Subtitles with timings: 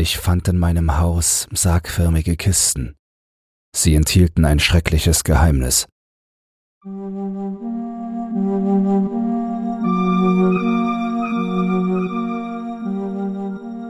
[0.00, 2.94] Ich fand in meinem Haus sargförmige Kisten.
[3.76, 5.88] Sie enthielten ein schreckliches Geheimnis.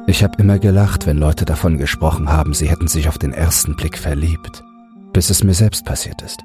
[0.08, 3.77] Ich habe immer gelacht, wenn Leute davon gesprochen haben, sie hätten sich auf den ersten
[3.77, 4.65] Blick verliebt,
[5.13, 6.40] bis es mir selbst passiert ist.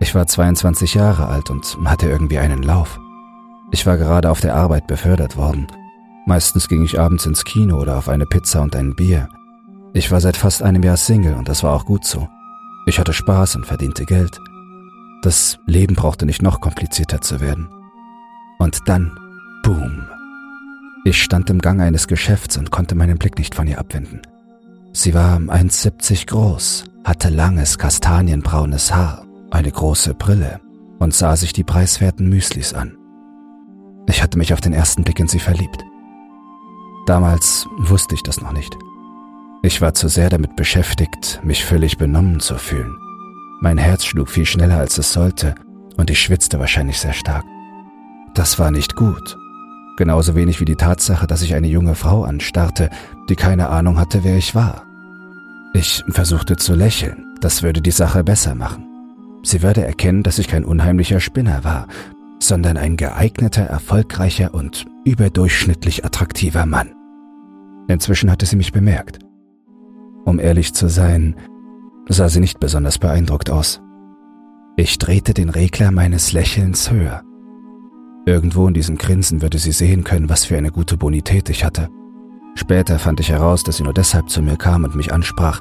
[0.00, 2.98] Ich war 22 Jahre alt und hatte irgendwie einen Lauf.
[3.70, 5.68] Ich war gerade auf der Arbeit befördert worden.
[6.26, 9.28] Meistens ging ich abends ins Kino oder auf eine Pizza und ein Bier.
[9.92, 12.28] Ich war seit fast einem Jahr Single und das war auch gut so.
[12.86, 14.40] Ich hatte Spaß und verdiente Geld.
[15.22, 17.68] Das Leben brauchte nicht noch komplizierter zu werden.
[18.58, 19.16] Und dann,
[19.62, 20.06] boom.
[21.04, 24.22] Ich stand im Gang eines Geschäfts und konnte meinen Blick nicht von ihr abwenden.
[24.92, 30.60] Sie war 1,70 groß, hatte langes kastanienbraunes Haar, eine große Brille
[30.98, 32.96] und sah sich die preiswerten Müslis an.
[34.08, 35.84] Ich hatte mich auf den ersten Blick in sie verliebt.
[37.06, 38.76] Damals wusste ich das noch nicht.
[39.62, 42.96] Ich war zu sehr damit beschäftigt, mich völlig benommen zu fühlen.
[43.60, 45.54] Mein Herz schlug viel schneller als es sollte
[45.96, 47.44] und ich schwitzte wahrscheinlich sehr stark.
[48.34, 49.36] Das war nicht gut.
[49.96, 52.88] Genauso wenig wie die Tatsache, dass ich eine junge Frau anstarrte,
[53.28, 54.82] die keine Ahnung hatte, wer ich war.
[55.74, 58.86] Ich versuchte zu lächeln, das würde die Sache besser machen.
[59.42, 61.88] Sie würde erkennen, dass ich kein unheimlicher Spinner war,
[62.42, 66.94] sondern ein geeigneter, erfolgreicher und überdurchschnittlich attraktiver Mann.
[67.88, 69.18] Inzwischen hatte sie mich bemerkt.
[70.24, 71.36] Um ehrlich zu sein,
[72.08, 73.80] sah sie nicht besonders beeindruckt aus.
[74.76, 77.22] Ich drehte den Regler meines Lächelns höher.
[78.24, 81.88] Irgendwo in diesem Grinsen würde sie sehen können, was für eine gute Bonität ich hatte.
[82.54, 85.60] Später fand ich heraus, dass sie nur deshalb zu mir kam und mich ansprach,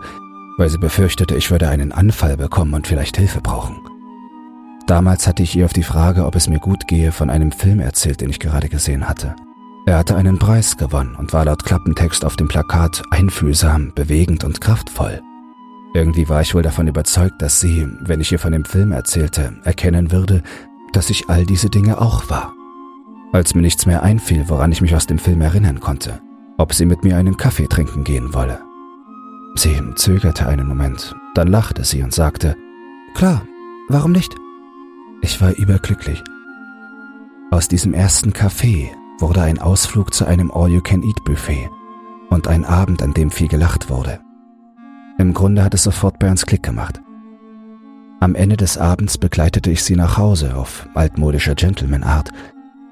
[0.58, 3.78] weil sie befürchtete, ich würde einen Anfall bekommen und vielleicht Hilfe brauchen.
[4.88, 7.80] Damals hatte ich ihr auf die Frage, ob es mir gut gehe, von einem Film
[7.80, 9.36] erzählt, den ich gerade gesehen hatte.
[9.86, 14.62] Er hatte einen Preis gewonnen und war laut Klappentext auf dem Plakat einfühlsam, bewegend und
[14.62, 15.22] kraftvoll.
[15.94, 19.58] Irgendwie war ich wohl davon überzeugt, dass sie, wenn ich ihr von dem Film erzählte,
[19.64, 20.44] erkennen würde,
[20.94, 22.54] dass ich all diese Dinge auch war.
[23.34, 26.22] Als mir nichts mehr einfiel, woran ich mich aus dem Film erinnern konnte,
[26.58, 28.60] ob sie mit mir einen Kaffee trinken gehen wolle.
[29.55, 32.55] Sie zögerte einen Moment, dann lachte sie und sagte,
[33.16, 33.42] Klar,
[33.89, 34.34] warum nicht?
[35.21, 36.23] Ich war überglücklich.
[37.52, 38.89] Aus diesem ersten Café
[39.20, 41.70] wurde ein Ausflug zu einem All-You-Can-Eat-Buffet
[42.30, 44.20] und ein Abend, an dem viel gelacht wurde.
[45.20, 47.02] Im Grunde hat es sofort bei uns Klick gemacht.
[48.20, 52.31] Am Ende des Abends begleitete ich sie nach Hause auf altmodischer Gentleman-Art,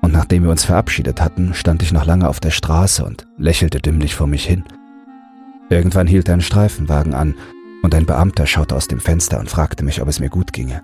[0.02, 3.80] und nachdem wir uns verabschiedet hatten, stand ich noch lange auf der Straße und lächelte
[3.80, 4.64] dümmlich vor mich hin.
[5.70, 7.36] Irgendwann hielt ein Streifenwagen an,
[7.82, 10.82] und ein Beamter schaute aus dem Fenster und fragte mich, ob es mir gut ginge.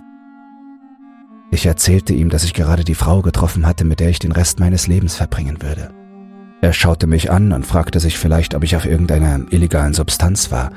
[1.56, 4.60] Ich erzählte ihm, dass ich gerade die Frau getroffen hatte, mit der ich den Rest
[4.60, 5.90] meines Lebens verbringen würde.
[6.60, 10.74] Er schaute mich an und fragte sich vielleicht, ob ich auf irgendeiner illegalen Substanz war,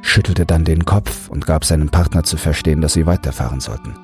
[0.00, 3.94] schüttelte dann den Kopf und gab seinem Partner zu verstehen, dass sie weiterfahren sollten.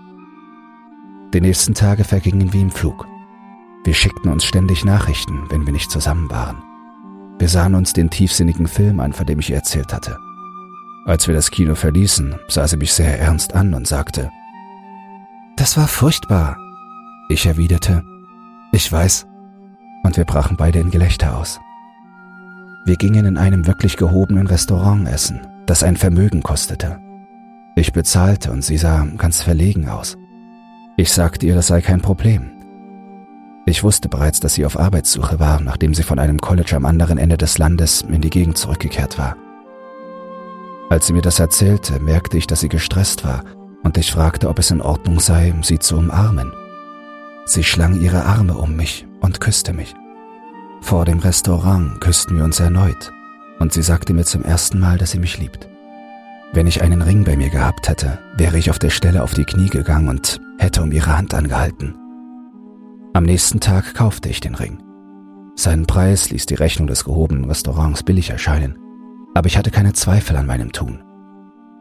[1.33, 3.07] Die nächsten Tage vergingen wie im Flug.
[3.85, 6.63] Wir schickten uns ständig Nachrichten, wenn wir nicht zusammen waren.
[7.39, 10.19] Wir sahen uns den tiefsinnigen Film an, von dem ich ihr erzählt hatte.
[11.07, 14.31] Als wir das Kino verließen, sah sie mich sehr ernst an und sagte,
[15.59, 16.57] das war furchtbar.
[17.29, 18.05] Ich erwiderte,
[18.71, 19.27] ich weiß,
[20.05, 21.61] und wir brachen beide in Gelächter aus.
[22.85, 27.01] Wir gingen in einem wirklich gehobenen Restaurant essen, das ein Vermögen kostete.
[27.75, 30.17] Ich bezahlte und sie sah ganz verlegen aus.
[30.97, 32.53] Ich sagte ihr, das sei kein Problem.
[33.67, 37.19] Ich wusste bereits, dass sie auf Arbeitssuche war, nachdem sie von einem College am anderen
[37.19, 39.37] Ende des Landes in die Gegend zurückgekehrt war.
[40.89, 43.43] Als sie mir das erzählte, merkte ich, dass sie gestresst war
[43.83, 46.53] und ich fragte, ob es in Ordnung sei, sie zu umarmen.
[47.45, 49.95] Sie schlang ihre Arme um mich und küsste mich.
[50.81, 53.13] Vor dem Restaurant küssten wir uns erneut
[53.59, 55.69] und sie sagte mir zum ersten Mal, dass sie mich liebt.
[56.53, 59.45] Wenn ich einen Ring bei mir gehabt hätte, wäre ich auf der Stelle auf die
[59.45, 61.95] Knie gegangen und hätte um ihre Hand angehalten.
[63.13, 64.83] Am nächsten Tag kaufte ich den Ring.
[65.57, 68.79] Seinen Preis ließ die Rechnung des gehobenen Restaurants billig erscheinen,
[69.35, 71.03] aber ich hatte keine Zweifel an meinem Tun.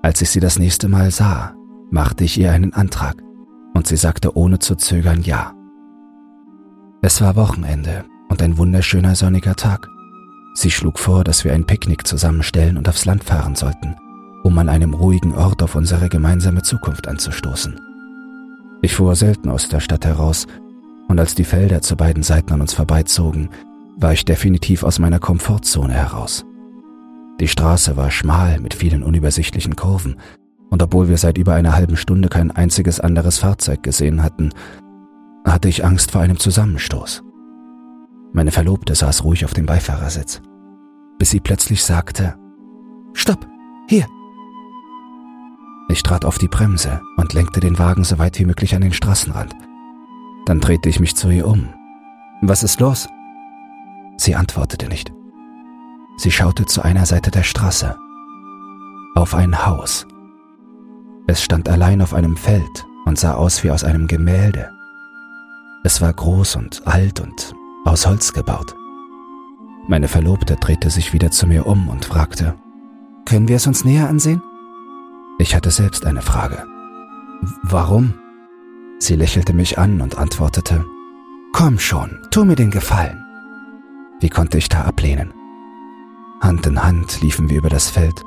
[0.01, 1.53] Als ich sie das nächste Mal sah,
[1.89, 3.23] machte ich ihr einen Antrag
[3.73, 5.53] und sie sagte ohne zu zögern Ja.
[7.01, 9.87] Es war Wochenende und ein wunderschöner sonniger Tag.
[10.55, 13.95] Sie schlug vor, dass wir ein Picknick zusammenstellen und aufs Land fahren sollten,
[14.43, 17.79] um an einem ruhigen Ort auf unsere gemeinsame Zukunft anzustoßen.
[18.81, 20.47] Ich fuhr selten aus der Stadt heraus,
[21.07, 23.49] und als die Felder zu beiden Seiten an uns vorbeizogen,
[23.95, 26.45] war ich definitiv aus meiner Komfortzone heraus.
[27.39, 30.17] Die Straße war schmal mit vielen unübersichtlichen Kurven,
[30.69, 34.49] und obwohl wir seit über einer halben Stunde kein einziges anderes Fahrzeug gesehen hatten,
[35.45, 37.23] hatte ich Angst vor einem Zusammenstoß.
[38.33, 40.41] Meine Verlobte saß ruhig auf dem Beifahrersitz.
[41.19, 42.35] bis sie plötzlich sagte,
[43.13, 43.47] Stopp,
[43.89, 44.05] hier.
[45.89, 48.93] Ich trat auf die Bremse und lenkte den Wagen so weit wie möglich an den
[48.93, 49.55] Straßenrand.
[50.45, 51.69] Dann drehte ich mich zu ihr um.
[52.41, 53.07] Was ist los?
[54.17, 55.11] Sie antwortete nicht.
[56.17, 57.95] Sie schaute zu einer Seite der Straße.
[59.15, 60.05] Auf ein Haus.
[61.27, 64.71] Es stand allein auf einem Feld und sah aus wie aus einem Gemälde.
[65.83, 67.53] Es war groß und alt und
[67.85, 68.73] aus Holz gebaut.
[69.87, 72.55] Meine Verlobte drehte sich wieder zu mir um und fragte,
[73.25, 74.41] Können wir es uns näher ansehen?
[75.37, 76.65] Ich hatte selbst eine Frage.
[77.61, 78.13] Warum?
[78.99, 80.85] Sie lächelte mich an und antwortete,
[81.53, 83.23] Komm schon, tu mir den Gefallen.
[84.19, 85.33] Wie konnte ich da ablehnen?
[86.41, 88.23] Hand in Hand liefen wir über das Feld.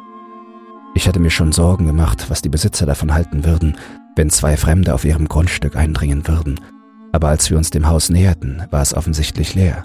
[0.94, 3.76] Ich hatte mir schon Sorgen gemacht, was die Besitzer davon halten würden,
[4.16, 6.60] wenn zwei Fremde auf ihrem Grundstück eindringen würden,
[7.12, 9.84] aber als wir uns dem Haus näherten, war es offensichtlich leer.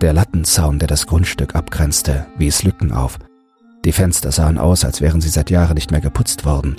[0.00, 3.18] Der Lattenzaun, der das Grundstück abgrenzte, wies Lücken auf.
[3.84, 6.76] Die Fenster sahen aus, als wären sie seit Jahren nicht mehr geputzt worden.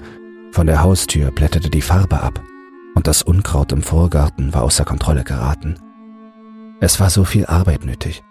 [0.52, 2.42] Von der Haustür blätterte die Farbe ab,
[2.96, 5.76] und das Unkraut im Vorgarten war außer Kontrolle geraten.
[6.82, 8.24] Es war so viel Arbeit nötig.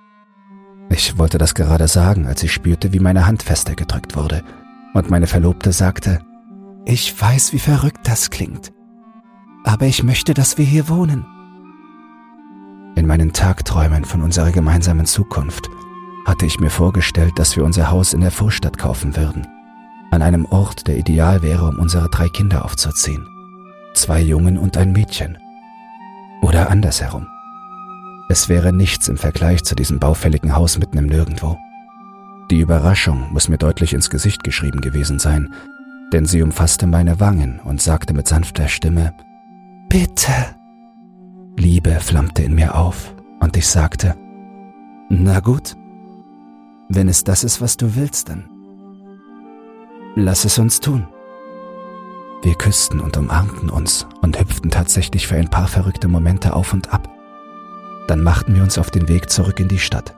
[0.90, 4.43] Ich wollte das gerade sagen, als ich spürte, wie meine Hand fester gedrückt wurde,
[4.94, 6.20] und meine Verlobte sagte,
[6.85, 8.73] ich weiß, wie verrückt das klingt,
[9.64, 11.26] aber ich möchte, dass wir hier wohnen.
[12.96, 15.69] In meinen Tagträumen von unserer gemeinsamen Zukunft
[16.26, 19.46] hatte ich mir vorgestellt, dass wir unser Haus in der Vorstadt kaufen würden,
[20.11, 23.26] an einem Ort, der ideal wäre, um unsere drei Kinder aufzuziehen.
[23.94, 25.38] Zwei Jungen und ein Mädchen.
[26.43, 27.26] Oder andersherum.
[28.29, 31.56] Es wäre nichts im Vergleich zu diesem baufälligen Haus mitten im Nirgendwo.
[32.50, 35.53] Die Überraschung muss mir deutlich ins Gesicht geschrieben gewesen sein,
[36.12, 39.15] denn sie umfasste meine Wangen und sagte mit sanfter Stimme,
[39.91, 40.33] Bitte.
[41.59, 44.15] Liebe flammte in mir auf und ich sagte,
[45.11, 45.77] na gut,
[46.89, 48.49] wenn es das ist, was du willst, dann
[50.15, 51.09] lass es uns tun.
[52.43, 56.93] Wir küssten und umarmten uns und hüpften tatsächlich für ein paar verrückte Momente auf und
[56.93, 57.09] ab.
[58.06, 60.18] Dann machten wir uns auf den Weg zurück in die Stadt.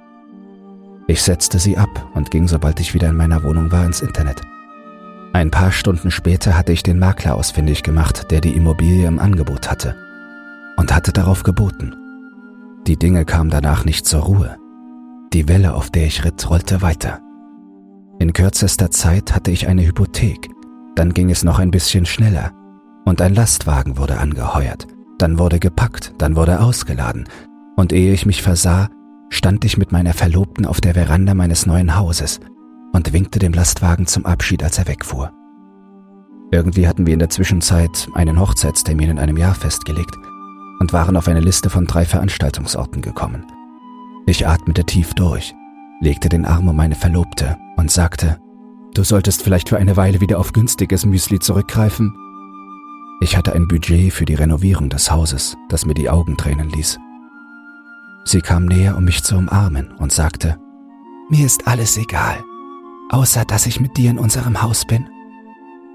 [1.10, 4.42] Ich setzte sie ab und ging, sobald ich wieder in meiner Wohnung war, ins Internet.
[5.32, 9.68] Ein paar Stunden später hatte ich den Makler ausfindig gemacht, der die Immobilie im Angebot
[9.68, 9.96] hatte
[10.76, 11.96] und hatte darauf geboten.
[12.86, 14.56] Die Dinge kamen danach nicht zur Ruhe.
[15.32, 17.18] Die Welle, auf der ich ritt, rollte weiter.
[18.20, 20.48] In kürzester Zeit hatte ich eine Hypothek,
[20.94, 22.52] dann ging es noch ein bisschen schneller
[23.04, 24.86] und ein Lastwagen wurde angeheuert,
[25.18, 27.28] dann wurde gepackt, dann wurde ausgeladen
[27.74, 28.90] und ehe ich mich versah,
[29.30, 32.40] stand ich mit meiner Verlobten auf der Veranda meines neuen Hauses
[32.92, 35.32] und winkte dem Lastwagen zum Abschied, als er wegfuhr.
[36.50, 40.16] Irgendwie hatten wir in der Zwischenzeit einen Hochzeitstermin in einem Jahr festgelegt
[40.80, 43.46] und waren auf eine Liste von drei Veranstaltungsorten gekommen.
[44.26, 45.54] Ich atmete tief durch,
[46.00, 48.38] legte den Arm um meine Verlobte und sagte,
[48.94, 52.12] du solltest vielleicht für eine Weile wieder auf günstiges Müsli zurückgreifen.
[53.20, 56.98] Ich hatte ein Budget für die Renovierung des Hauses, das mir die Augen tränen ließ.
[58.24, 60.58] Sie kam näher, um mich zu umarmen und sagte,
[61.28, 62.42] mir ist alles egal,
[63.10, 65.08] außer dass ich mit dir in unserem Haus bin.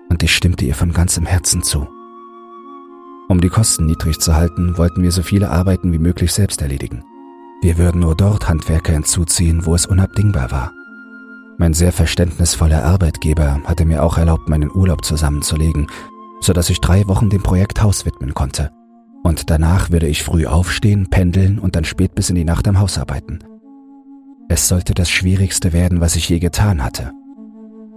[0.09, 1.87] Und ich stimmte ihr von ganzem Herzen zu.
[3.27, 7.03] Um die Kosten niedrig zu halten, wollten wir so viele Arbeiten wie möglich selbst erledigen.
[7.61, 10.71] Wir würden nur dort Handwerker hinzuziehen, wo es unabdingbar war.
[11.57, 15.87] Mein sehr verständnisvoller Arbeitgeber hatte mir auch erlaubt, meinen Urlaub zusammenzulegen,
[16.41, 18.71] so dass ich drei Wochen dem Projekt Haus widmen konnte.
[19.25, 22.77] Und danach würde ich früh aufstehen, pendeln und dann spät bis in die Nacht am
[22.77, 23.39] Haus arbeiten.
[24.49, 27.11] Es sollte das Schwierigste werden, was ich je getan hatte.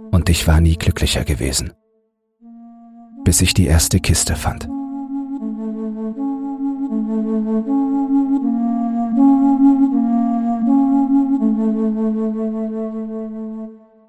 [0.09, 1.71] Und ich war nie glücklicher gewesen.
[3.25, 4.67] Bis ich die erste Kiste fand.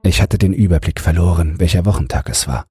[0.03, 2.65] Ich hatte den Überblick verloren, welcher Wochentag es war.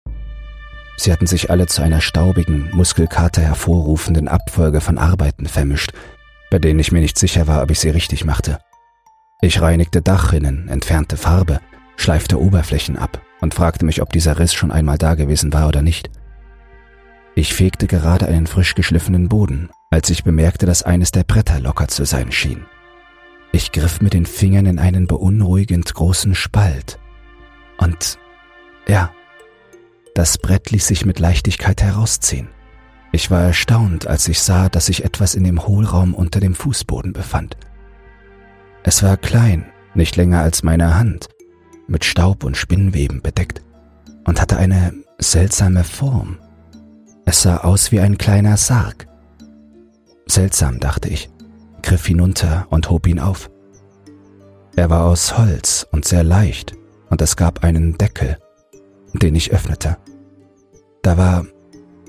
[1.00, 5.94] Sie hatten sich alle zu einer staubigen, Muskelkater hervorrufenden Abfolge von Arbeiten vermischt,
[6.52, 8.60] bei denen ich mir nicht sicher war, ob ich sie richtig machte.
[9.40, 11.62] Ich reinigte Dachrinnen, entfernte Farbe,
[11.96, 15.82] schleifte Oberflächen ab und fragte mich, ob dieser Riss schon einmal da gewesen war oder
[15.82, 16.10] nicht.
[17.34, 21.88] Ich fegte gerade einen frisch geschliffenen Boden, als ich bemerkte, dass eines der Bretter locker
[21.88, 22.66] zu sein schien.
[23.54, 27.00] Ich griff mit den Fingern in einen beunruhigend großen Spalt.
[27.78, 28.20] Und
[28.86, 29.14] ja,
[30.20, 32.50] das Brett ließ sich mit Leichtigkeit herausziehen.
[33.14, 37.14] Ich war erstaunt, als ich sah, dass sich etwas in dem Hohlraum unter dem Fußboden
[37.14, 37.56] befand.
[38.84, 41.30] Es war klein, nicht länger als meine Hand,
[41.88, 43.62] mit Staub und Spinnweben bedeckt
[44.26, 46.38] und hatte eine seltsame Form.
[47.24, 49.08] Es sah aus wie ein kleiner Sarg.
[50.26, 51.30] Seltsam, dachte ich,
[51.82, 53.50] griff hinunter und hob ihn auf.
[54.76, 56.76] Er war aus Holz und sehr leicht
[57.10, 58.38] und es gab einen Deckel,
[59.14, 59.96] den ich öffnete.
[61.02, 61.46] Da war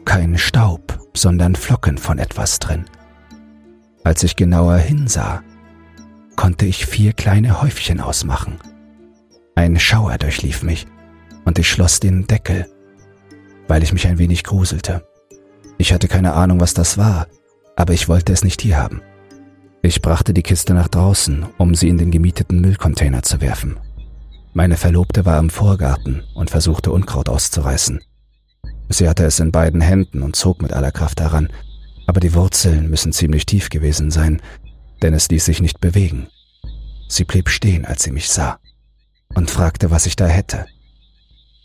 [0.04, 2.84] kein Staub, sondern Flocken von etwas drin.
[4.02, 5.42] Als ich genauer hinsah,
[6.36, 8.58] konnte ich vier kleine Häufchen ausmachen.
[9.54, 10.86] Ein Schauer durchlief mich
[11.44, 12.66] und ich schloss den Deckel,
[13.68, 15.06] weil ich mich ein wenig gruselte.
[15.78, 17.26] Ich hatte keine Ahnung, was das war,
[17.76, 19.02] aber ich wollte es nicht hier haben.
[19.82, 23.78] Ich brachte die Kiste nach draußen, um sie in den gemieteten Müllcontainer zu werfen.
[24.52, 28.00] Meine Verlobte war im Vorgarten und versuchte Unkraut auszureißen.
[28.90, 31.48] Sie hatte es in beiden Händen und zog mit aller Kraft daran,
[32.06, 34.42] aber die Wurzeln müssen ziemlich tief gewesen sein,
[35.00, 36.26] denn es ließ sich nicht bewegen.
[37.08, 38.58] Sie blieb stehen, als sie mich sah,
[39.34, 40.66] und fragte, was ich da hätte.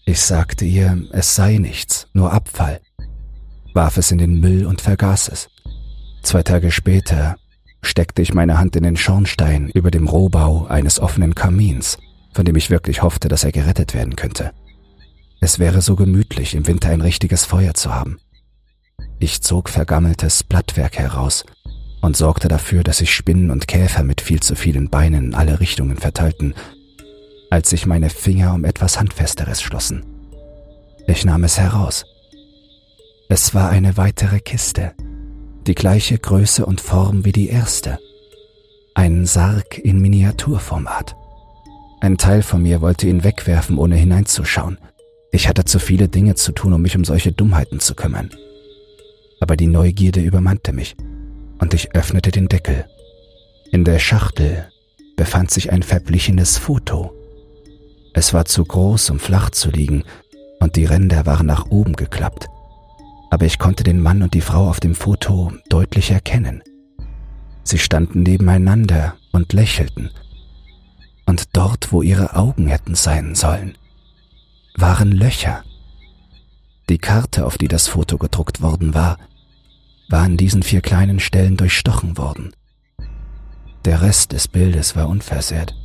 [0.06, 2.80] Ich sagte ihr, es sei nichts, nur Abfall,
[3.74, 5.50] warf es in den Müll und vergaß es.
[6.22, 7.38] Zwei Tage später
[7.82, 11.98] steckte ich meine Hand in den Schornstein über dem Rohbau eines offenen Kamins
[12.36, 14.52] von dem ich wirklich hoffte, dass er gerettet werden könnte.
[15.46, 18.18] Es wäre so gemütlich, im Winter ein richtiges Feuer zu haben.
[19.20, 21.46] Ich zog vergammeltes Blattwerk heraus
[22.02, 25.60] und sorgte dafür, dass sich Spinnen und Käfer mit viel zu vielen Beinen in alle
[25.60, 26.56] Richtungen verteilten,
[27.52, 30.04] als sich meine Finger um etwas Handfesteres schlossen.
[31.06, 32.06] Ich nahm es heraus.
[33.30, 34.96] Es war eine weitere Kiste,
[35.68, 38.00] die gleiche Größe und Form wie die erste.
[38.96, 41.16] Ein Sarg in Miniaturformat.
[42.02, 44.80] Ein Teil von mir wollte ihn wegwerfen, ohne hineinzuschauen.
[45.36, 48.30] Ich hatte zu viele Dinge zu tun, um mich um solche Dummheiten zu kümmern.
[49.42, 50.96] Aber die Neugierde übermannte mich
[51.60, 52.86] und ich öffnete den Deckel.
[53.70, 54.70] In der Schachtel
[55.18, 57.14] befand sich ein verblichenes Foto.
[58.14, 60.06] Es war zu groß, um flach zu liegen,
[60.62, 62.48] und die Ränder waren nach oben geklappt.
[63.30, 66.64] Aber ich konnte den Mann und die Frau auf dem Foto deutlich erkennen.
[67.66, 70.12] Sie standen nebeneinander und lächelten,
[71.26, 73.76] und dort, wo ihre Augen hätten sein sollen,
[74.78, 75.64] waren Löcher.
[76.90, 79.18] Die Karte, auf die das Foto gedruckt worden war,
[80.10, 82.52] war an diesen vier kleinen Stellen durchstochen worden.
[83.86, 85.76] Der Rest des Bildes war unversehrt.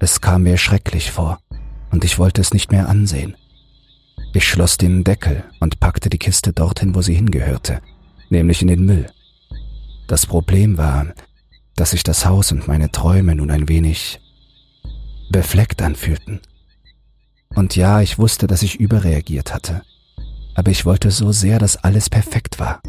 [0.00, 1.38] Es kam mir schrecklich vor,
[1.90, 3.36] und ich wollte es nicht mehr ansehen.
[4.34, 7.80] Ich schloss den Deckel und packte die Kiste dorthin, wo sie hingehörte,
[8.28, 9.06] nämlich in den Müll.
[10.06, 11.06] Das Problem war,
[11.76, 14.20] dass sich das Haus und meine Träume nun ein wenig
[15.30, 16.40] befleckt anfühlten.
[17.54, 19.82] Und ja, ich wusste, dass ich überreagiert hatte,
[20.54, 22.80] aber ich wollte so sehr, dass alles perfekt war.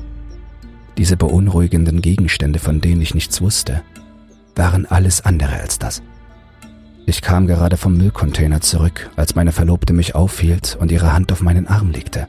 [0.98, 3.84] Diese beunruhigenden Gegenstände, von denen ich nichts wusste,
[4.56, 6.02] waren alles andere als das.
[7.06, 11.42] Ich kam gerade vom Müllcontainer zurück, als meine Verlobte mich aufhielt und ihre Hand auf
[11.42, 12.28] meinen Arm legte.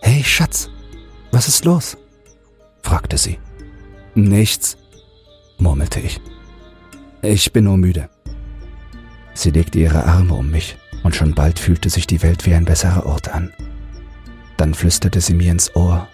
[0.00, 0.70] Hey, Schatz,
[1.30, 1.96] was ist los?
[2.82, 3.38] fragte sie.
[4.14, 4.76] Nichts,
[5.58, 6.20] murmelte ich.
[7.20, 8.10] Ich bin nur müde.
[9.34, 12.64] Sie legte ihre Arme um mich und schon bald fühlte sich die Welt wie ein
[12.64, 13.52] besserer Ort an.
[14.56, 16.08] Dann flüsterte sie mir ins Ohr,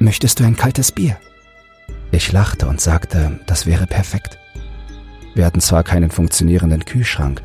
[0.00, 1.16] Möchtest du ein kaltes Bier?
[2.12, 4.38] Ich lachte und sagte, das wäre perfekt.
[5.34, 7.42] Wir hatten zwar keinen funktionierenden Kühlschrank,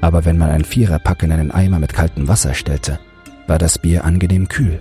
[0.00, 2.98] aber wenn man ein Viererpack in einen Eimer mit kaltem Wasser stellte,
[3.46, 4.80] war das Bier angenehm kühl.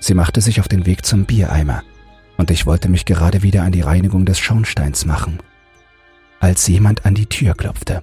[0.00, 1.82] Sie machte sich auf den Weg zum Biereimer,
[2.38, 5.38] und ich wollte mich gerade wieder an die Reinigung des Schornsteins machen,
[6.40, 8.02] als jemand an die Tür klopfte.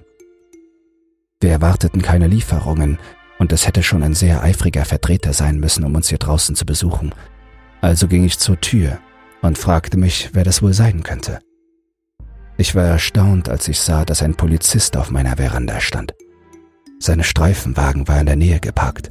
[1.42, 2.98] Wir erwarteten keine Lieferungen,
[3.38, 6.64] und es hätte schon ein sehr eifriger Vertreter sein müssen, um uns hier draußen zu
[6.64, 7.12] besuchen.
[7.80, 9.00] Also ging ich zur Tür
[9.40, 11.40] und fragte mich, wer das wohl sein könnte.
[12.56, 16.14] Ich war erstaunt, als ich sah, dass ein Polizist auf meiner Veranda stand.
[17.00, 19.10] Seine Streifenwagen war in der Nähe geparkt.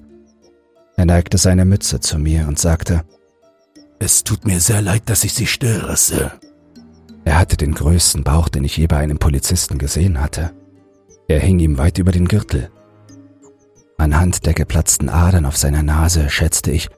[0.96, 3.04] Er neigte seine Mütze zu mir und sagte,
[4.00, 6.32] Es tut mir sehr leid, dass ich Sie störe, Sir.
[7.26, 10.54] Er hatte den größten Bauch, den ich je bei einem Polizisten gesehen hatte.
[11.32, 12.70] Er hing ihm weit über den Gürtel.
[13.98, 16.90] Anhand der geplatzten Adern auf seiner Nase schätzte ich,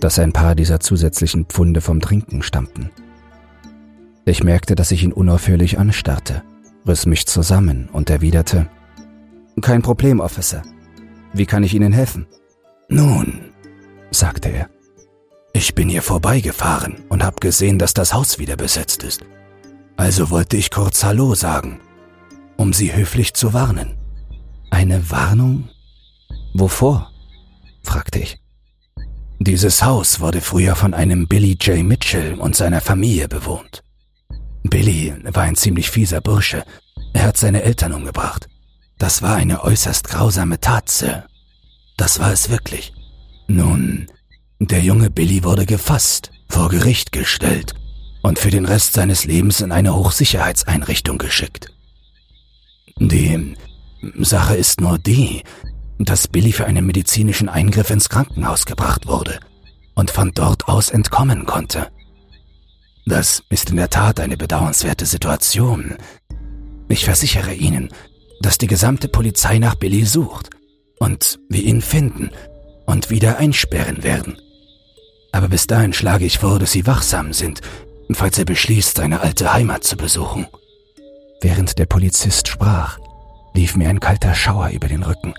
[0.00, 2.90] dass ein paar dieser zusätzlichen Pfunde vom Trinken stammten.
[4.24, 6.42] Ich merkte, dass ich ihn unaufhörlich anstarrte,
[6.84, 8.68] riss mich zusammen und erwiderte,
[9.60, 10.62] Kein Problem, Officer.
[11.32, 12.26] Wie kann ich Ihnen helfen?
[12.88, 13.38] Nun,
[14.10, 14.68] sagte er,
[15.52, 19.20] ich bin hier vorbeigefahren und habe gesehen, dass das Haus wieder besetzt ist.
[19.96, 21.78] Also wollte ich kurz Hallo sagen,
[22.66, 23.96] um Sie höflich zu warnen.
[24.72, 25.68] Eine Warnung?
[26.52, 27.12] Wovor?
[27.84, 28.40] fragte ich.
[29.38, 31.84] Dieses Haus wurde früher von einem Billy J.
[31.84, 33.84] Mitchell und seiner Familie bewohnt.
[34.64, 36.64] Billy war ein ziemlich fieser Bursche.
[37.12, 38.48] Er hat seine Eltern umgebracht.
[38.98, 41.24] Das war eine äußerst grausame Tat, Sir.
[41.96, 42.92] Das war es wirklich.
[43.46, 44.08] Nun,
[44.58, 47.74] der junge Billy wurde gefasst, vor Gericht gestellt
[48.22, 51.70] und für den Rest seines Lebens in eine Hochsicherheitseinrichtung geschickt.
[52.98, 53.54] Die
[54.20, 55.42] Sache ist nur die,
[55.98, 59.38] dass Billy für einen medizinischen Eingriff ins Krankenhaus gebracht wurde
[59.94, 61.88] und von dort aus entkommen konnte.
[63.04, 65.96] Das ist in der Tat eine bedauernswerte Situation.
[66.88, 67.90] Ich versichere Ihnen,
[68.40, 70.50] dass die gesamte Polizei nach Billy sucht
[70.98, 72.30] und wir ihn finden
[72.86, 74.38] und wieder einsperren werden.
[75.32, 77.60] Aber bis dahin schlage ich vor, dass Sie wachsam sind,
[78.12, 80.46] falls er beschließt, seine alte Heimat zu besuchen.
[81.40, 82.98] Während der Polizist sprach,
[83.54, 85.34] lief mir ein kalter Schauer über den Rücken.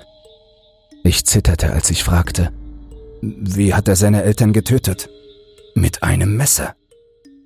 [1.03, 2.51] Ich zitterte, als ich fragte,
[3.21, 5.09] wie hat er seine Eltern getötet?
[5.75, 6.75] Mit einem Messer,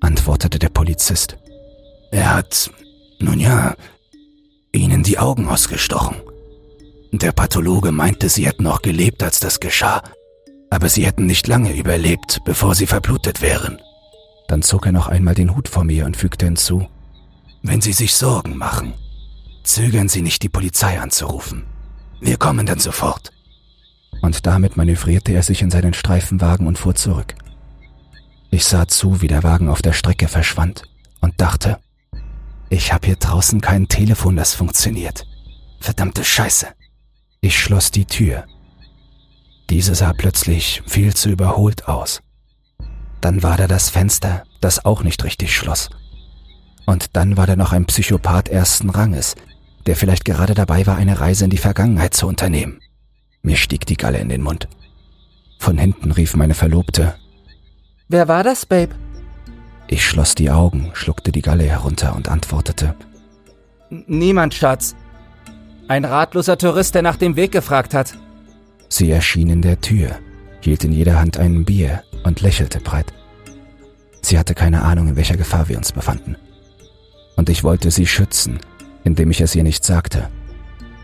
[0.00, 1.38] antwortete der Polizist.
[2.10, 2.70] Er hat,
[3.20, 3.74] nun ja,
[4.72, 6.16] ihnen die Augen ausgestochen.
[7.12, 10.02] Der Pathologe meinte, sie hätten noch gelebt, als das geschah,
[10.70, 13.80] aber sie hätten nicht lange überlebt, bevor sie verblutet wären.
[14.48, 16.86] Dann zog er noch einmal den Hut vor mir und fügte hinzu,
[17.62, 18.94] wenn Sie sich Sorgen machen,
[19.62, 21.64] zögern Sie nicht, die Polizei anzurufen.
[22.20, 23.30] Wir kommen dann sofort.
[24.20, 27.34] Und damit manövrierte er sich in seinen Streifenwagen und fuhr zurück.
[28.50, 30.84] Ich sah zu, wie der Wagen auf der Strecke verschwand
[31.20, 31.78] und dachte,
[32.68, 35.26] ich habe hier draußen kein Telefon, das funktioniert.
[35.80, 36.68] Verdammte Scheiße.
[37.40, 38.44] Ich schloss die Tür.
[39.68, 42.22] Diese sah plötzlich viel zu überholt aus.
[43.20, 45.90] Dann war da das Fenster, das auch nicht richtig schloss.
[46.86, 49.34] Und dann war da noch ein Psychopath ersten Ranges,
[49.86, 52.80] der vielleicht gerade dabei war, eine Reise in die Vergangenheit zu unternehmen.
[53.42, 54.68] Mir stieg die Galle in den Mund.
[55.58, 57.14] Von hinten rief meine Verlobte.
[58.08, 58.94] Wer war das, Babe?
[59.88, 62.94] Ich schloss die Augen, schluckte die Galle herunter und antwortete.
[63.90, 64.94] Niemand, Schatz.
[65.88, 68.14] Ein ratloser Tourist, der nach dem Weg gefragt hat.
[68.88, 70.18] Sie erschien in der Tür,
[70.60, 73.12] hielt in jeder Hand ein Bier und lächelte breit.
[74.22, 76.36] Sie hatte keine Ahnung, in welcher Gefahr wir uns befanden.
[77.36, 78.60] Und ich wollte sie schützen,
[79.04, 80.28] indem ich es ihr nicht sagte.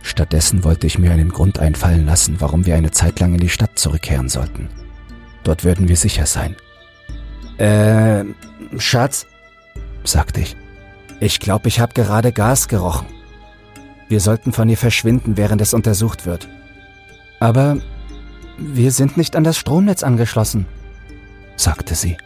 [0.03, 3.49] Stattdessen wollte ich mir einen Grund einfallen lassen, warum wir eine Zeit lang in die
[3.49, 4.69] Stadt zurückkehren sollten.
[5.45, 6.57] Dort würden wir sicher sein.
[7.59, 8.25] Äh,
[8.79, 9.27] Schatz,
[10.05, 10.57] sagte ich.
[11.21, 13.07] Ich glaube, ich habe gerade Gas gerochen.
[14.09, 16.49] Wir sollten von hier verschwinden, während es untersucht wird.
[17.41, 17.79] Aber
[18.57, 20.67] wir sind nicht an das Stromnetz angeschlossen,
[21.57, 22.17] sagte sie.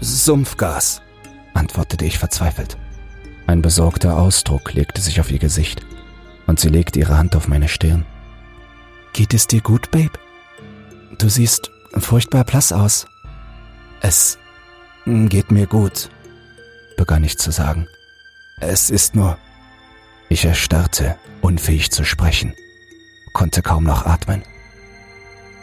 [0.00, 1.02] Sumpfgas,
[1.54, 2.76] antwortete ich verzweifelt.
[3.50, 5.84] Ein besorgter Ausdruck legte sich auf ihr Gesicht
[6.46, 8.06] und sie legte ihre Hand auf meine Stirn.
[9.12, 10.20] Geht es dir gut, Babe?
[11.18, 13.06] Du siehst furchtbar blass aus.
[14.02, 14.38] Es
[15.04, 16.10] geht mir gut,
[16.96, 17.88] begann ich zu sagen.
[18.60, 19.36] Es ist nur.
[20.28, 22.54] Ich erstarrte, unfähig zu sprechen,
[23.32, 24.44] konnte kaum noch atmen.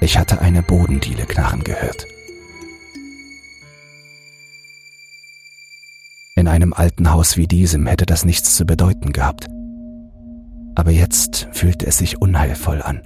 [0.02, 2.06] Ich hatte eine Bodendiele knarren gehört.
[6.38, 9.48] In einem alten Haus wie diesem hätte das nichts zu bedeuten gehabt.
[10.76, 13.02] Aber jetzt fühlte es sich unheilvoll an.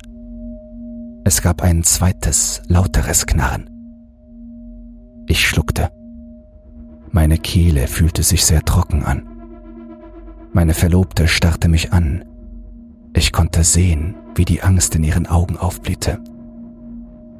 [1.23, 3.69] Es gab ein zweites, lauteres Knarren.
[5.27, 5.91] Ich schluckte.
[7.11, 9.23] Meine Kehle fühlte sich sehr trocken an.
[10.51, 12.25] Meine Verlobte starrte mich an.
[13.13, 16.19] Ich konnte sehen, wie die Angst in ihren Augen aufblühte.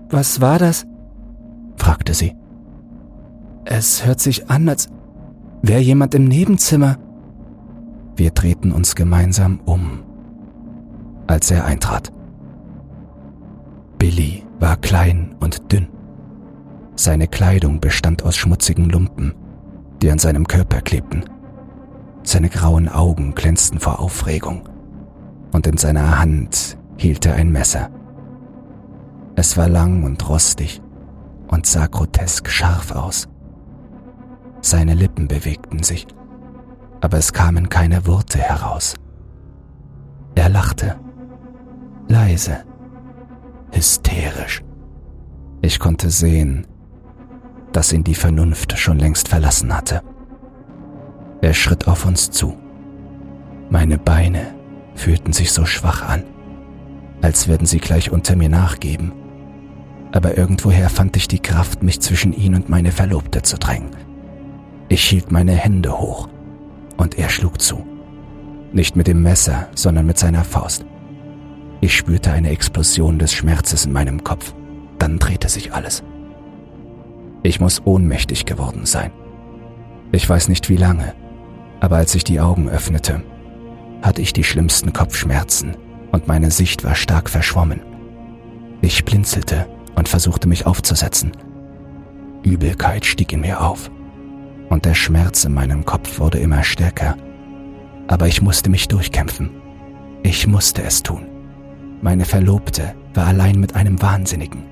[0.09, 0.85] Was war das?
[1.75, 2.33] fragte sie.
[3.65, 4.87] Es hört sich an, als
[5.61, 6.97] wäre jemand im Nebenzimmer.
[8.15, 10.03] Wir drehten uns gemeinsam um,
[11.27, 12.11] als er eintrat.
[13.97, 15.87] Billy war klein und dünn.
[16.95, 19.33] Seine Kleidung bestand aus schmutzigen Lumpen,
[20.01, 21.23] die an seinem Körper klebten.
[22.23, 24.69] Seine grauen Augen glänzten vor Aufregung
[25.51, 27.89] und in seiner Hand hielt er ein Messer.
[29.35, 30.81] Es war lang und rostig
[31.47, 33.30] und sah grotesk scharf aus.
[34.61, 36.05] Seine Lippen bewegten sich,
[37.01, 38.95] aber es kamen keine Worte heraus.
[40.35, 40.99] Er lachte,
[42.07, 42.63] leise,
[43.71, 44.63] hysterisch.
[45.61, 46.67] Ich konnte sehen,
[47.71, 50.01] dass ihn die Vernunft schon längst verlassen hatte.
[51.41, 52.55] Er schritt auf uns zu.
[53.69, 54.53] Meine Beine
[54.93, 56.23] fühlten sich so schwach an,
[57.21, 59.13] als würden sie gleich unter mir nachgeben.
[60.11, 64.10] Aber irgendwoher fand ich die Kraft, mich zwischen ihn und meine Verlobte zu drängen.
[64.91, 66.27] Ich hielt meine Hände hoch
[66.97, 67.81] und er schlug zu.
[68.73, 70.85] Nicht mit dem Messer, sondern mit seiner Faust.
[71.79, 74.53] Ich spürte eine Explosion des Schmerzes in meinem Kopf.
[74.99, 76.03] Dann drehte sich alles.
[77.41, 79.11] Ich muss ohnmächtig geworden sein.
[80.11, 81.13] Ich weiß nicht wie lange,
[81.79, 83.23] aber als ich die Augen öffnete,
[84.01, 85.77] hatte ich die schlimmsten Kopfschmerzen
[86.11, 87.79] und meine Sicht war stark verschwommen.
[88.81, 91.31] Ich blinzelte und versuchte mich aufzusetzen.
[92.43, 93.89] Übelkeit stieg in mir auf
[94.71, 97.17] und der Schmerz in meinem Kopf wurde immer stärker.
[98.07, 99.49] Aber ich musste mich durchkämpfen.
[100.23, 101.27] Ich musste es tun.
[102.01, 104.63] Meine Verlobte war allein mit einem Wahnsinnigen.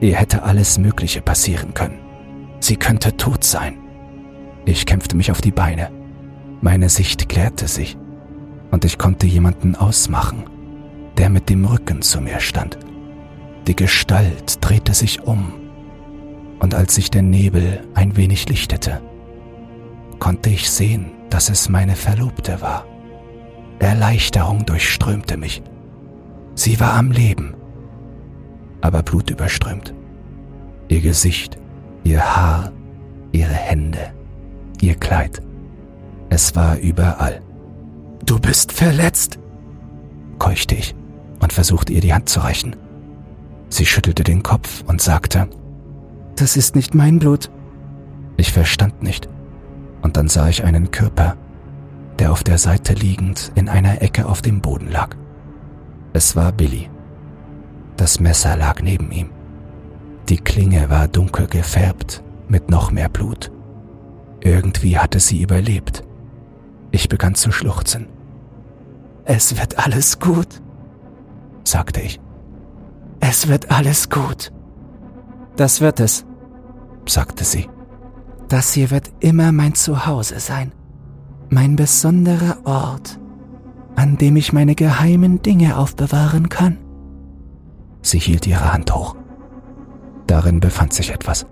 [0.00, 1.98] Ihr hätte alles Mögliche passieren können.
[2.60, 3.74] Sie könnte tot sein.
[4.66, 5.90] Ich kämpfte mich auf die Beine.
[6.60, 7.98] Meine Sicht klärte sich
[8.70, 10.44] und ich konnte jemanden ausmachen,
[11.18, 12.78] der mit dem Rücken zu mir stand.
[13.66, 15.52] Die Gestalt drehte sich um
[16.60, 19.00] und als sich der Nebel ein wenig lichtete,
[20.24, 22.86] konnte ich sehen, dass es meine Verlobte war.
[23.78, 25.62] Erleichterung durchströmte mich.
[26.54, 27.52] Sie war am Leben,
[28.80, 29.92] aber blutüberströmt.
[30.88, 31.58] Ihr Gesicht,
[32.04, 32.72] ihr Haar,
[33.32, 34.14] ihre Hände,
[34.80, 35.42] ihr Kleid.
[36.30, 37.42] Es war überall.
[38.24, 39.38] Du bist verletzt,
[40.38, 40.94] keuchte ich
[41.40, 42.76] und versuchte ihr die Hand zu reichen.
[43.68, 45.50] Sie schüttelte den Kopf und sagte,
[46.36, 47.50] Das ist nicht mein Blut.
[48.38, 49.28] Ich verstand nicht,
[50.04, 51.36] und dann sah ich einen Körper,
[52.18, 55.16] der auf der Seite liegend in einer Ecke auf dem Boden lag.
[56.12, 56.90] Es war Billy.
[57.96, 59.30] Das Messer lag neben ihm.
[60.28, 63.50] Die Klinge war dunkel gefärbt mit noch mehr Blut.
[64.40, 66.04] Irgendwie hatte sie überlebt.
[66.90, 68.06] Ich begann zu schluchzen.
[69.24, 70.60] Es wird alles gut,
[71.64, 72.20] sagte ich.
[73.20, 74.52] Es wird alles gut.
[75.56, 76.26] Das wird es,
[77.06, 77.68] sagte sie.
[78.54, 80.70] Das hier wird immer mein Zuhause sein,
[81.50, 83.18] mein besonderer Ort,
[83.96, 86.78] an dem ich meine geheimen Dinge aufbewahren kann.
[88.00, 89.16] Sie hielt ihre Hand hoch.
[90.28, 91.46] Darin befand sich etwas.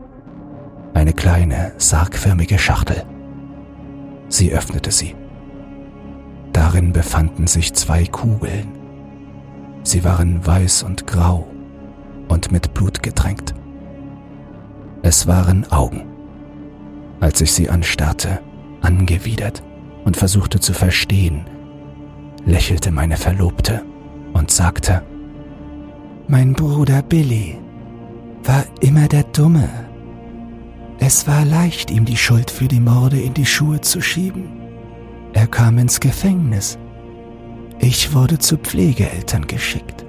[0.94, 3.02] Eine kleine, sargförmige Schachtel.
[4.28, 5.16] Sie öffnete sie.
[6.52, 8.78] Darin befanden sich zwei Kugeln.
[9.82, 11.48] Sie waren weiß und grau
[12.28, 13.54] und mit Blut getränkt.
[15.02, 16.11] Es waren Augen.
[17.22, 18.40] Als ich sie anstarrte,
[18.80, 19.62] angewidert
[20.04, 21.44] und versuchte zu verstehen,
[22.44, 23.82] lächelte meine Verlobte
[24.32, 25.02] und sagte,
[26.26, 27.60] Mein Bruder Billy
[28.42, 29.68] war immer der Dumme.
[30.98, 34.48] Es war leicht, ihm die Schuld für die Morde in die Schuhe zu schieben.
[35.32, 36.76] Er kam ins Gefängnis.
[37.78, 40.04] Ich wurde zu Pflegeeltern geschickt.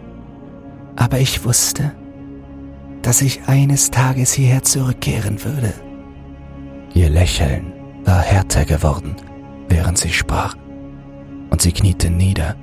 [0.95, 1.91] Aber ich wusste,
[3.04, 5.76] dass ich eines Tages hierher zurückkehren würde.
[6.93, 7.73] Ihr Lächeln
[8.06, 9.15] war härter geworden,
[9.67, 10.56] während sie sprach,
[11.49, 12.56] und sie kniete nieder,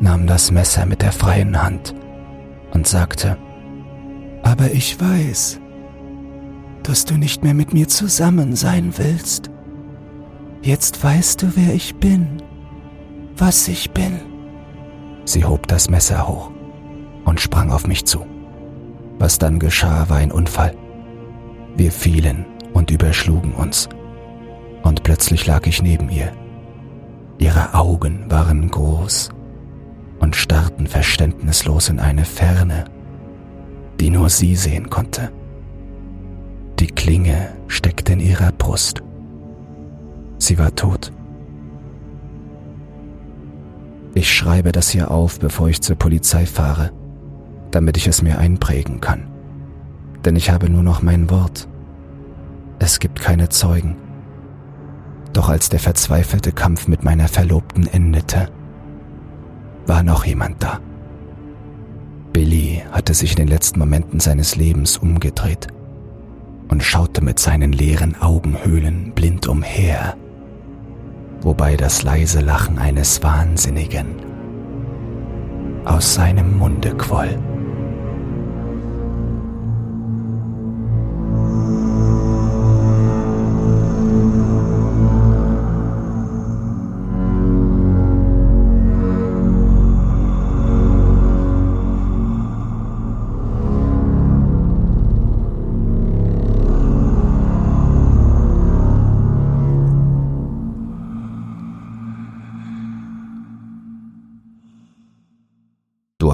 [0.00, 1.94] nahm das Messer mit der freien Hand
[2.72, 3.36] und sagte,
[4.42, 5.60] aber ich weiß,
[6.82, 9.50] dass du nicht mehr mit mir zusammen sein willst.
[10.62, 12.42] Jetzt weißt du, wer ich bin,
[13.36, 14.20] was ich bin.
[15.24, 16.50] Sie hob das Messer hoch
[17.24, 18.24] und sprang auf mich zu.
[19.18, 20.74] Was dann geschah, war ein Unfall.
[21.76, 23.88] Wir fielen und überschlugen uns.
[24.82, 26.32] Und plötzlich lag ich neben ihr.
[27.38, 29.30] Ihre Augen waren groß
[30.20, 32.84] und starrten verständnislos in eine Ferne,
[33.98, 35.32] die nur sie sehen konnte.
[36.78, 39.02] Die Klinge steckte in ihrer Brust.
[40.38, 41.12] Sie war tot.
[44.14, 46.92] Ich schreibe das hier auf, bevor ich zur Polizei fahre,
[47.70, 49.28] damit ich es mir einprägen kann.
[50.24, 51.68] Denn ich habe nur noch mein Wort.
[52.78, 53.96] Es gibt keine Zeugen.
[55.32, 58.48] Doch als der verzweifelte Kampf mit meiner Verlobten endete,
[59.86, 60.80] war noch jemand da.
[62.32, 65.68] Billy hatte sich in den letzten Momenten seines Lebens umgedreht
[66.68, 70.16] und schaute mit seinen leeren Augenhöhlen blind umher,
[71.42, 74.16] wobei das leise Lachen eines Wahnsinnigen
[75.84, 77.38] aus seinem Munde quoll.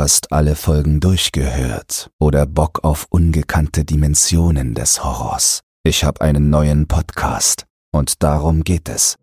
[0.00, 5.60] Du hast alle Folgen durchgehört oder Bock auf ungekannte Dimensionen des Horrors.
[5.84, 9.16] Ich habe einen neuen Podcast und darum geht es.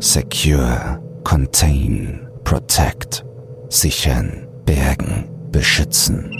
[0.00, 3.24] Secure, Contain, Protect,
[3.68, 6.32] Sichern, Bergen, Beschützen.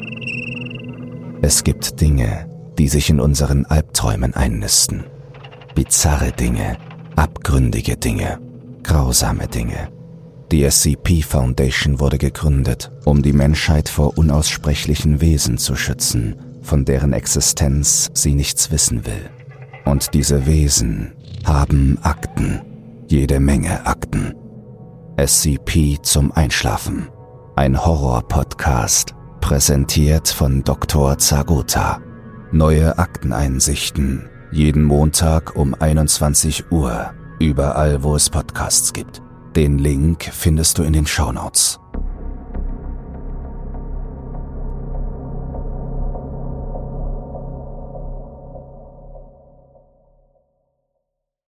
[1.43, 5.05] Es gibt Dinge, die sich in unseren Albträumen einnisten.
[5.77, 6.77] Bizarre Dinge,
[7.15, 8.41] abgründige Dinge,
[8.83, 9.93] grausame Dinge.
[10.53, 17.15] Die SCP Foundation wurde gegründet, um die Menschheit vor unaussprechlichen Wesen zu schützen, von deren
[17.15, 19.31] Existenz sie nichts wissen will.
[19.87, 21.15] Und diese Wesen
[21.47, 22.61] haben Akten,
[23.09, 24.35] jede Menge Akten.
[25.17, 27.09] SCP zum Einschlafen.
[27.57, 31.17] Ein Horror-Podcast, präsentiert von Dr.
[31.17, 32.03] Zaguta.
[32.51, 39.22] Neue Akteneinsichten, jeden Montag um 21 Uhr, überall wo es Podcasts gibt.
[39.55, 41.82] Den Link findest du in den Shownotes.